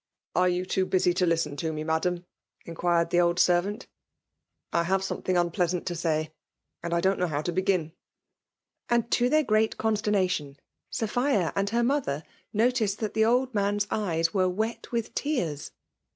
[0.35, 2.25] "Are you too busy to listen to me, Madam?
[2.65, 3.89] inquired the old servant ^
[4.73, 6.33] I have something unpleasant to say,
[6.81, 7.91] and don*t know how to begm."
[8.89, 10.57] And, to their great consternation,
[10.89, 15.69] Sophia and her mother noticed that the old man's eyes were wet with tears.